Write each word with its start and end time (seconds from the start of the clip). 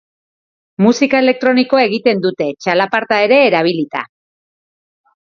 Musika 0.85 1.19
elektronikoa 1.23 1.83
egiten 1.89 2.23
dute, 2.23 2.47
txalaparta 2.65 3.21
ere 3.27 3.39
erabilita. 3.51 4.03